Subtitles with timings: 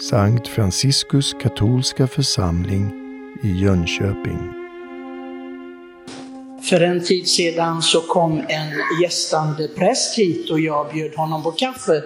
[0.00, 2.92] Sankt Franciskus katolska församling
[3.42, 4.52] i Jönköping.
[6.70, 11.50] För en tid sedan så kom en gästande präst hit och jag bjöd honom på
[11.50, 12.02] kaffe.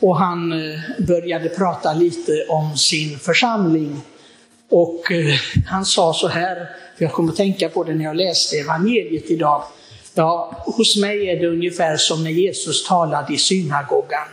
[0.00, 4.00] Och han eh, började prata lite om sin församling.
[4.70, 5.34] Och eh,
[5.66, 6.56] han sa så här,
[6.98, 9.62] för jag kom att tänka på det när jag läste evangeliet idag.
[10.14, 14.28] Ja, hos mig är det ungefär som när Jesus talade i synagogan.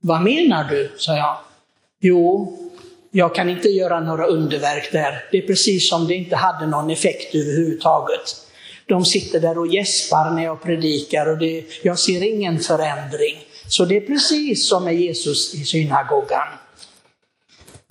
[0.00, 0.92] Vad menar du?
[0.96, 1.36] sa jag.
[2.00, 2.56] Jo,
[3.10, 5.24] jag kan inte göra några underverk där.
[5.30, 8.36] Det är precis som det inte hade någon effekt överhuvudtaget.
[8.86, 13.36] De sitter där och gäspar när jag predikar och det, jag ser ingen förändring.
[13.68, 16.48] Så det är precis som med Jesus i synagogan.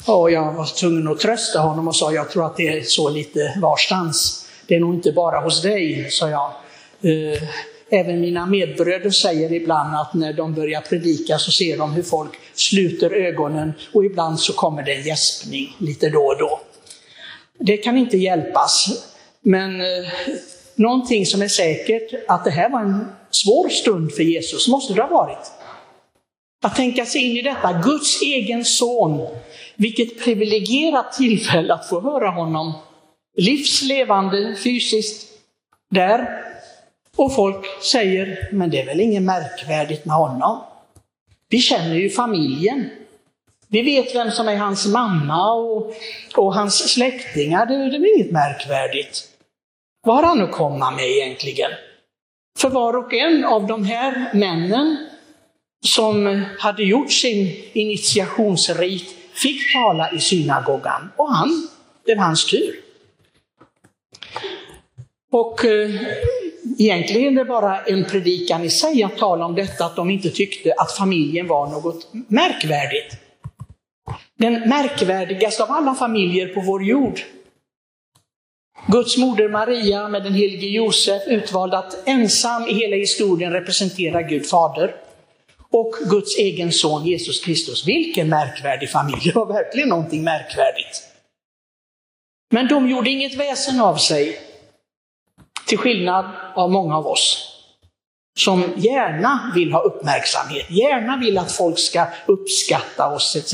[0.05, 3.09] Och jag var tvungen att trösta honom och sa, jag tror att det är så
[3.09, 4.47] lite varstans.
[4.67, 6.51] Det är nog inte bara hos dig, sa jag.
[7.01, 7.43] Eh,
[7.89, 12.31] Även mina medbröder säger ibland att när de börjar predika så ser de hur folk
[12.55, 16.59] sluter ögonen och ibland så kommer det en gäspning lite då och då.
[17.59, 18.87] Det kan inte hjälpas,
[19.41, 20.07] men eh,
[20.75, 25.01] någonting som är säkert, att det här var en svår stund för Jesus, måste det
[25.01, 25.51] ha varit.
[26.63, 29.27] Att tänka sig in i detta, Guds egen son,
[29.75, 32.73] vilket privilegierat tillfälle att få höra honom
[33.37, 35.27] livslevande fysiskt
[35.91, 36.46] där
[37.17, 40.63] och folk säger, men det är väl inget märkvärdigt med honom.
[41.49, 42.89] Vi känner ju familjen.
[43.67, 45.93] Vi vet vem som är hans mamma och,
[46.35, 47.65] och hans släktingar.
[47.65, 49.23] Det, det är inget märkvärdigt.
[50.05, 51.71] Vad har han att komma med egentligen?
[52.59, 54.97] För var och en av de här männen
[55.85, 61.11] som hade gjort sin initiationsrit fick tala i synagogan.
[61.15, 61.67] Och han,
[62.05, 62.79] det var hans tur.
[65.31, 65.89] Och eh,
[66.79, 70.29] Egentligen är det bara en predikan i sig att tala om detta, att de inte
[70.29, 73.17] tyckte att familjen var något märkvärdigt.
[74.37, 77.21] Den märkvärdigaste av alla familjer på vår jord.
[78.87, 84.45] Guds moder Maria med den helige Josef utvald att ensam i hela historien representera Gud
[84.45, 84.95] fader.
[85.71, 87.87] Och Guds egen son Jesus Kristus.
[87.87, 91.03] Vilken märkvärdig familj, det var verkligen någonting märkvärdigt.
[92.51, 94.46] Men de gjorde inget väsen av sig.
[95.67, 97.53] Till skillnad av många av oss
[98.37, 103.53] som gärna vill ha uppmärksamhet, gärna vill att folk ska uppskatta oss etc.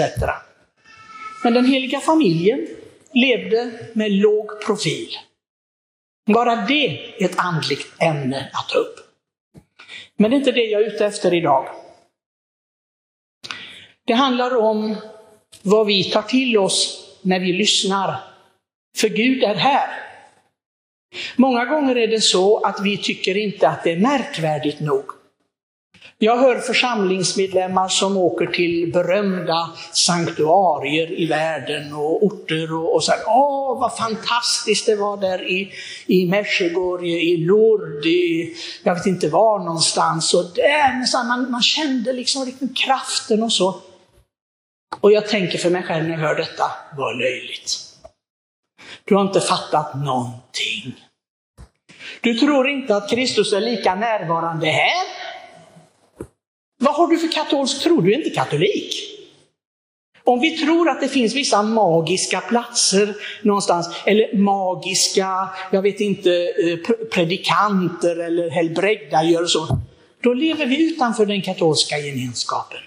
[1.44, 2.68] Men den heliga familjen
[3.14, 5.08] levde med låg profil.
[6.34, 6.88] Bara det
[7.18, 8.96] är ett andligt ämne att ta upp.
[10.18, 11.68] Men det är inte det jag är ute efter idag.
[14.06, 14.96] Det handlar om
[15.62, 18.20] vad vi tar till oss när vi lyssnar.
[18.98, 20.13] För Gud är här.
[21.36, 25.06] Många gånger är det så att vi tycker inte att det är märkvärdigt nog.
[26.18, 33.24] Jag hör församlingsmedlemmar som åker till berömda sanktuarier i världen och orter och, och säger
[33.28, 35.72] åh vad fantastiskt det var där i,
[36.06, 40.34] i Mesjegorje, i Lourdes, i, jag vet inte var någonstans.
[40.34, 43.76] Och där, så man, man kände liksom, liksom kraften och så.
[45.00, 46.66] Och jag tänker för mig själv när jag hör detta,
[46.98, 47.93] vad löjligt.
[49.06, 50.96] Du har inte fattat någonting.
[52.22, 55.08] Du tror inte att Kristus är lika närvarande här?
[56.80, 58.02] Vad har du för katolsk tro?
[58.02, 59.14] Du är inte katolik.
[60.24, 66.32] Om vi tror att det finns vissa magiska platser någonstans, eller magiska, jag vet inte,
[66.32, 69.78] eh, predikanter eller helbrägdagörare så,
[70.22, 72.80] då lever vi utanför den katolska gemenskapen.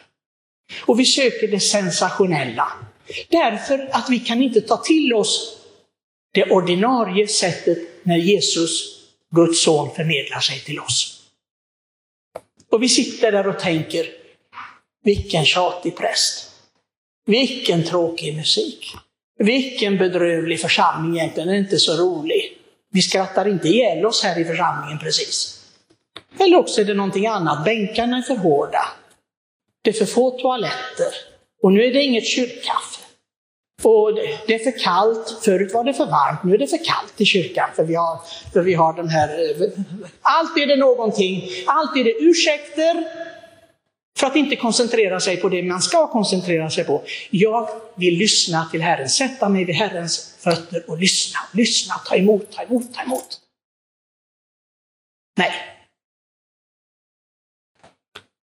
[0.86, 2.68] Och vi söker det sensationella.
[3.28, 5.58] Därför att vi kan inte ta till oss
[6.36, 8.96] det ordinarie sättet när Jesus
[9.34, 11.22] Guds son förmedlar sig till oss.
[12.70, 14.06] Och vi sitter där och tänker,
[15.04, 16.50] vilken tjatig präst.
[17.26, 18.92] Vilken tråkig musik.
[19.38, 22.58] Vilken bedrövlig församling egentligen, den är inte så rolig.
[22.92, 25.64] Vi skrattar inte ihjäl oss här i församlingen precis.
[26.38, 28.86] Eller också är det någonting annat, bänkarna är för hårda.
[29.82, 31.12] Det är för få toaletter.
[31.62, 33.05] Och nu är det inget kyrkkaffe.
[33.88, 34.14] Och
[34.46, 37.24] det är för kallt, förut var det för varmt, nu är det för kallt i
[37.24, 38.20] kyrkan för vi har,
[38.52, 39.28] för vi har den här...
[39.28, 39.68] Eh,
[40.22, 43.04] alltid är det någonting, alltid är det ursäkter
[44.18, 47.02] för att inte koncentrera sig på det man ska koncentrera sig på.
[47.30, 52.50] Jag vill lyssna till Herren, sätta mig vid Herrens fötter och lyssna, lyssna, ta emot,
[52.50, 53.40] ta emot, ta emot.
[55.36, 55.52] Nej.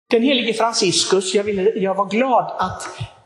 [0.10, 3.16] Den helige Franciscus, jag, ville, jag var glad att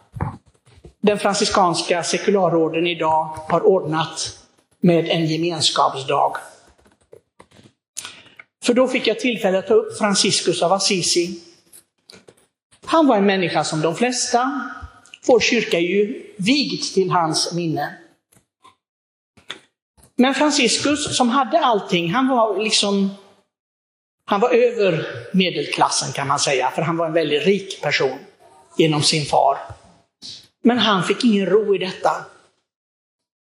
[1.02, 4.40] den franciskanska sekularorden idag har ordnat
[4.80, 6.38] med en gemenskapsdag.
[8.64, 11.40] För då fick jag tillfälle att ta upp Franciscus av Assisi.
[12.86, 14.72] Han var en människa som de flesta
[15.28, 17.98] Vår kyrka är ju vigd till hans minne.
[20.16, 23.10] Men Franciscus som hade allting, han var liksom
[24.26, 28.20] han var över medelklassen kan man säga, för han var en väldigt rik person
[28.78, 29.58] genom sin far.
[30.64, 32.12] Men han fick ingen ro i detta.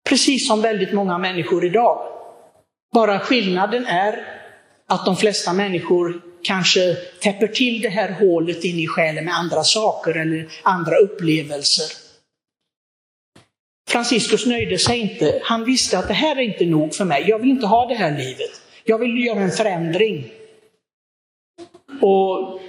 [0.09, 2.07] Precis som väldigt många människor idag.
[2.93, 4.41] Bara skillnaden är
[4.87, 9.63] att de flesta människor kanske täpper till det här hålet in i själen med andra
[9.63, 11.85] saker eller andra upplevelser.
[13.89, 15.41] Franciscus nöjde sig inte.
[15.43, 17.25] Han visste att det här är inte nog för mig.
[17.27, 18.61] Jag vill inte ha det här livet.
[18.83, 20.31] Jag vill göra en förändring.
[22.01, 22.61] Och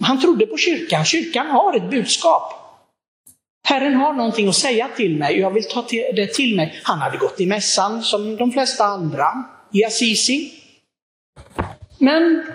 [0.00, 1.04] han trodde på kyrkan.
[1.04, 2.63] Kyrkan har ett budskap.
[3.66, 6.80] Herren har någonting att säga till mig och jag vill ta det till mig.
[6.82, 10.52] Han hade gått i mässan som de flesta andra i Assisi.
[11.98, 12.46] Men,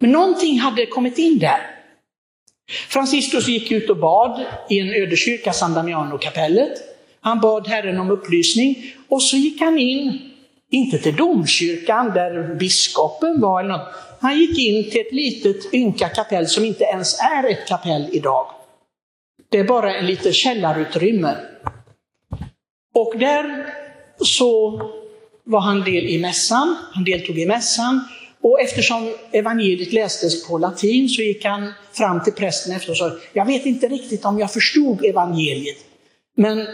[0.00, 1.70] men någonting hade kommit in där.
[2.88, 6.72] Franciscus gick ut och bad i en ödekyrka, San Damiano-kapellet.
[7.20, 10.30] Han bad Herren om upplysning och så gick han in,
[10.70, 13.94] inte till domkyrkan där biskopen var eller något.
[14.20, 18.46] Han gick in till ett litet ynka kapell som inte ens är ett kapell idag.
[19.54, 21.36] Det är bara en litet källarutrymme.
[22.94, 23.66] Och där
[24.18, 24.80] så
[25.44, 28.04] var han del i mässan, han deltog i mässan
[28.40, 33.10] och eftersom evangeliet lästes på latin så gick han fram till prästen efter och sa,
[33.32, 35.78] jag vet inte riktigt om jag förstod evangeliet,
[36.36, 36.66] men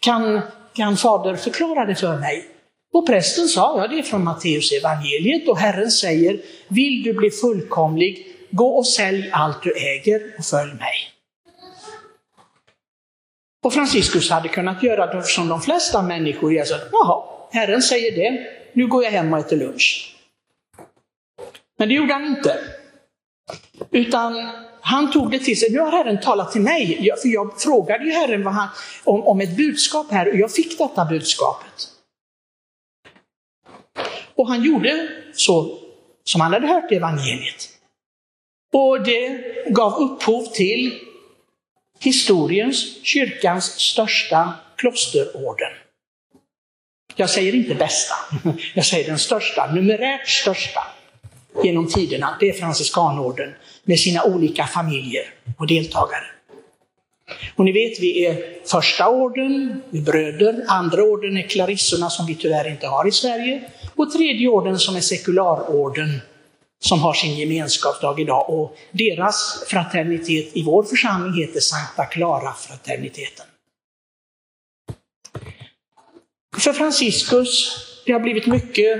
[0.00, 0.40] kan,
[0.74, 2.44] kan fader förklara det för mig?
[2.92, 7.30] Och prästen sa, ja det är från Matteus evangeliet och Herren säger, vill du bli
[7.30, 11.15] fullkomlig, gå och sälj allt du äger och följ mig.
[13.66, 18.46] Och Franciscus hade kunnat göra det som de flesta människor gör, jaha, Herren säger det,
[18.72, 20.16] nu går jag hem och äter lunch.
[21.78, 22.58] Men det gjorde han inte.
[23.90, 25.70] Utan han tog det till sig.
[25.70, 27.10] Nu har Herren talat till mig.
[27.22, 28.68] För jag frågade ju Herren vad han,
[29.04, 31.88] om, om ett budskap här och jag fick detta budskapet.
[34.34, 35.78] Och han gjorde så
[36.24, 37.68] som han hade hört i evangeliet.
[38.72, 39.40] Och det
[39.70, 41.00] gav upphov till
[42.00, 45.72] historiens, kyrkans största klosterorden.
[47.16, 48.14] Jag säger inte bästa,
[48.74, 50.82] jag säger den största, numerärt största
[51.64, 53.54] genom tiderna, det är franciskanorden
[53.84, 55.24] med sina olika familjer
[55.58, 56.24] och deltagare.
[57.56, 62.26] Och ni vet, vi är första orden, vi är bröder, andra orden är klarissorna som
[62.26, 63.62] vi tyvärr inte har i Sverige,
[63.96, 66.20] och tredje orden som är sekularorden
[66.84, 68.50] som har sin gemenskapsdag idag.
[68.50, 73.46] Och deras fraternitet i vår församling heter Sankta Clara-fraterniteten.
[76.58, 77.76] För Franciscus,
[78.06, 78.98] det har blivit mycket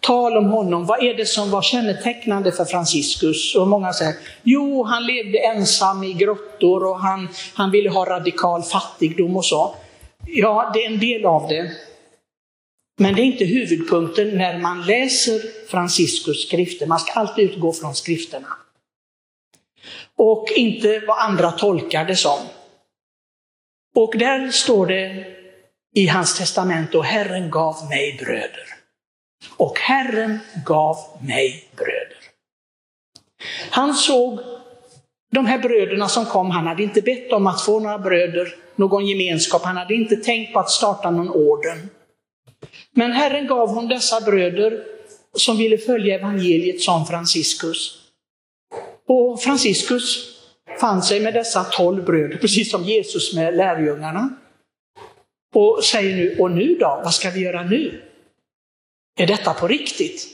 [0.00, 0.86] tal om honom.
[0.86, 3.54] Vad är det som var kännetecknande för Franciscus?
[3.54, 8.62] Och många säger, jo, han levde ensam i grottor och han, han ville ha radikal
[8.62, 9.74] fattigdom och så.
[10.26, 11.70] Ja, det är en del av det.
[13.00, 16.86] Men det är inte huvudpunkten när man läser Franciscus skrifter.
[16.86, 18.48] Man ska alltid utgå från skrifterna.
[20.16, 22.38] Och inte vad andra tolkar det som.
[23.96, 25.26] Och där står det
[25.94, 28.66] i hans testamente och Herren gav mig bröder.
[29.56, 32.18] Och Herren gav mig bröder.
[33.70, 34.40] Han såg
[35.30, 39.06] de här bröderna som kom, han hade inte bett om att få några bröder, någon
[39.06, 41.90] gemenskap, han hade inte tänkt på att starta någon orden.
[43.00, 44.84] Men Herren gav hon dessa bröder
[45.34, 47.98] som ville följa evangeliet som Franciscus.
[49.06, 50.36] Och Franciscus
[50.80, 54.28] fann sig med dessa tolv bröder, precis som Jesus med lärjungarna.
[55.54, 57.00] Och säger nu, och nu då?
[57.04, 58.02] Vad ska vi göra nu?
[59.18, 60.26] Är detta på riktigt?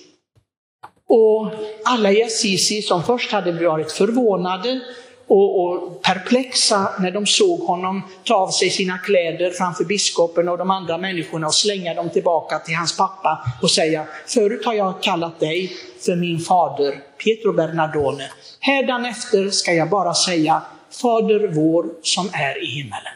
[1.08, 1.50] Och
[1.84, 4.80] alla i Assisi som först hade varit förvånade
[5.28, 10.58] och, och, perplexa när de såg honom ta av sig sina kläder framför biskopen och
[10.58, 15.02] de andra människorna och slänga dem tillbaka till hans pappa och säga, förut har jag
[15.02, 15.72] kallat dig
[16.06, 18.30] för min fader Pietro Bernardone.
[18.60, 23.12] Hädanefter ska jag bara säga, Fader vår som är i himmelen.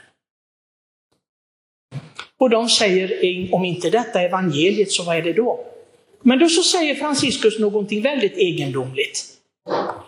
[2.39, 3.13] Och de säger,
[3.55, 5.67] om inte detta är evangeliet, så vad är det då?
[6.23, 9.25] Men då så säger Franciscus någonting väldigt egendomligt.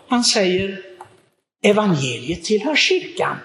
[0.07, 0.81] Han säger,
[1.63, 3.37] evangeliet tillhör kyrkan.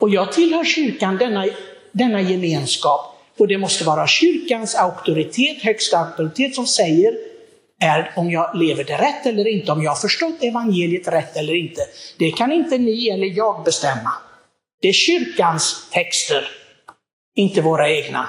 [0.00, 1.46] Och jag tillhör kyrkan, denna,
[1.92, 3.12] denna gemenskap.
[3.38, 7.14] Och det måste vara kyrkans auktoritet, högsta auktoritet som säger
[7.80, 11.54] är om jag lever det rätt eller inte, om jag har förstått evangeliet rätt eller
[11.54, 11.82] inte.
[12.18, 14.12] Det kan inte ni eller jag bestämma.
[14.82, 16.48] Det är kyrkans texter,
[17.36, 18.28] inte våra egna.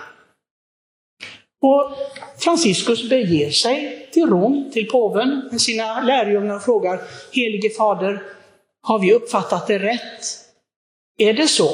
[1.61, 1.91] Och
[2.37, 8.23] Franciscus beger sig till Rom, till påven med sina lärjungar och frågar, Helige Fader,
[8.87, 10.47] har vi uppfattat det rätt?
[11.17, 11.69] är det så.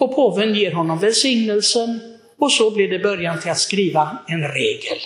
[0.00, 4.98] Och påven ger honom välsignelsen och så blir det början till att skriva en regel.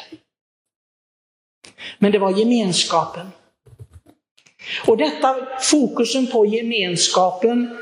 [1.99, 3.27] Men det var gemenskapen.
[4.87, 7.79] Och detta fokusen på gemenskapen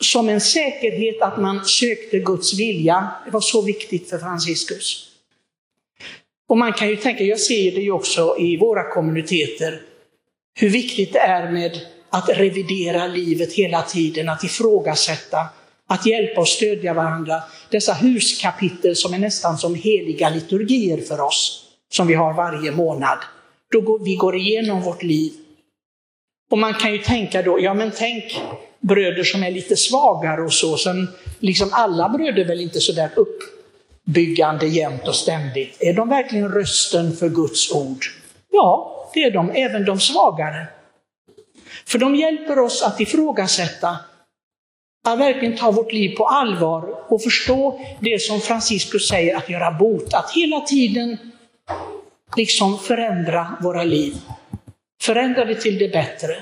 [0.00, 5.04] som en säkerhet att man sökte Guds vilja, det var så viktigt för Franciscus.
[6.48, 9.82] Och man kan ju tänka, jag ser det ju också i våra kommuniteter,
[10.60, 15.46] hur viktigt det är med att revidera livet hela tiden, att ifrågasätta,
[15.88, 17.42] att hjälpa och stödja varandra.
[17.70, 23.18] Dessa huskapitel som är nästan som heliga liturgier för oss, som vi har varje månad.
[23.72, 25.32] Då vi går igenom vårt liv.
[26.50, 28.40] Och man kan ju tänka då, ja men tänk
[28.80, 33.10] bröder som är lite svagare och så, sen liksom alla bröder väl inte så där
[33.16, 35.76] uppbyggande jämt och ständigt.
[35.80, 38.04] Är de verkligen rösten för Guds ord?
[38.50, 40.66] Ja, det är de, även de svagare.
[41.86, 43.98] För de hjälper oss att ifrågasätta,
[45.08, 49.70] att verkligen ta vårt liv på allvar och förstå det som Franciscus säger, att göra
[49.70, 51.18] bot, att hela tiden
[52.36, 54.14] liksom förändra våra liv.
[55.02, 56.36] Förändra det till det bättre.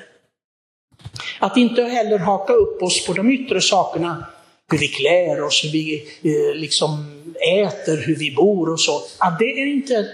[1.38, 4.26] Att inte heller haka upp oss på de yttre sakerna,
[4.70, 7.22] hur vi klär oss, hur vi eh, liksom
[7.64, 9.02] äter, hur vi bor och så.
[9.18, 10.08] Att det, är inte,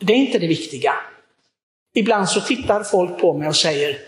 [0.00, 0.94] det är inte det viktiga.
[1.94, 3.98] Ibland så tittar folk på mig och säger,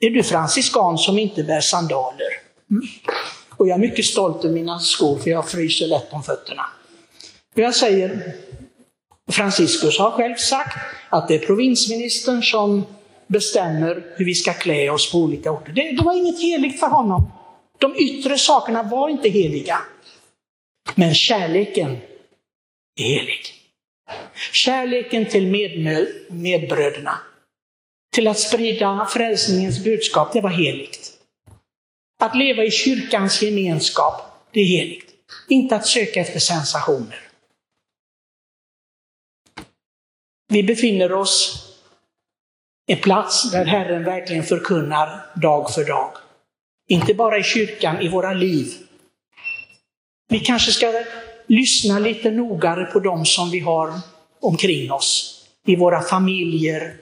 [0.00, 2.28] är du franciskan som inte bär sandaler?
[2.70, 2.86] Mm.
[3.56, 6.66] Och jag är mycket stolt över mina skor, för jag fryser lätt om fötterna.
[7.54, 8.34] Och jag säger,
[9.32, 12.86] Franciscus har själv sagt att det är provinsministern som
[13.26, 15.72] bestämmer hur vi ska klä oss på olika orter.
[15.72, 17.32] Det, det var inget heligt för honom.
[17.78, 19.78] De yttre sakerna var inte heliga.
[20.94, 21.90] Men kärleken
[23.00, 23.40] är helig.
[24.52, 27.18] Kärleken till med, medbröderna,
[28.14, 31.12] till att sprida frälsningens budskap, det var heligt.
[32.20, 35.10] Att leva i kyrkans gemenskap, det är heligt.
[35.48, 37.20] Inte att söka efter sensationer.
[40.48, 41.64] Vi befinner oss
[42.86, 46.10] en plats där Herren verkligen förkunnar dag för dag.
[46.88, 48.72] Inte bara i kyrkan, i våra liv.
[50.28, 51.04] Vi kanske ska
[51.46, 53.92] lyssna lite nogare på dem som vi har
[54.40, 55.40] omkring oss.
[55.66, 56.96] I våra familjer,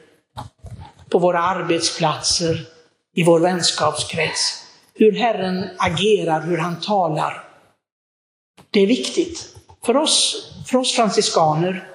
[1.13, 2.67] på våra arbetsplatser,
[3.15, 4.65] i vår vänskapskrets.
[4.95, 7.45] Hur Herren agerar, hur han talar.
[8.71, 9.57] Det är viktigt.
[9.85, 11.89] För oss, för oss franciskaner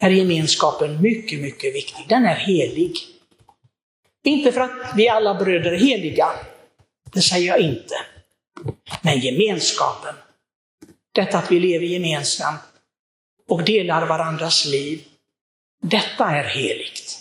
[0.00, 2.06] är gemenskapen mycket, mycket viktig.
[2.08, 2.96] Den är helig.
[4.24, 6.26] Inte för att vi alla bröder är heliga,
[7.12, 7.94] det säger jag inte.
[9.02, 10.14] Men gemenskapen,
[11.12, 12.60] detta att vi lever gemensamt
[13.48, 15.04] och delar varandras liv,
[15.82, 17.11] detta är heligt.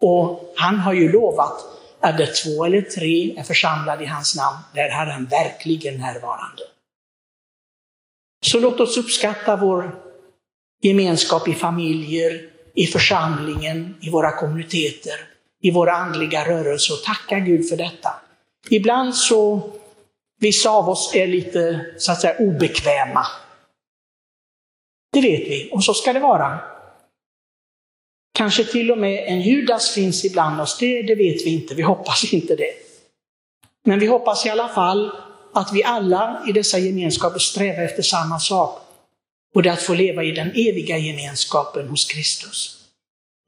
[0.00, 1.64] Och han har ju lovat
[2.00, 6.62] att där två eller tre är församlade i hans namn, där är han verkligen närvarande.
[8.42, 10.00] Så låt oss uppskatta vår
[10.82, 15.30] gemenskap i familjer, i församlingen, i våra kommuniteter
[15.60, 18.10] i våra andliga rörelser och tacka Gud för detta.
[18.70, 19.70] Ibland så,
[20.40, 23.26] vissa av oss är lite så att säga obekväma.
[25.12, 26.58] Det vet vi, och så ska det vara.
[28.32, 31.82] Kanske till och med en Judas finns ibland oss, det, det vet vi inte, vi
[31.82, 32.72] hoppas inte det.
[33.84, 35.10] Men vi hoppas i alla fall
[35.52, 38.80] att vi alla i dessa gemenskaper strävar efter samma sak.
[39.54, 42.76] Och det är att få leva i den eviga gemenskapen hos Kristus.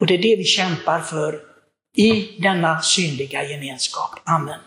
[0.01, 1.41] Och det är det vi kämpar för
[1.97, 4.11] i denna synliga gemenskap.
[4.25, 4.61] Amen.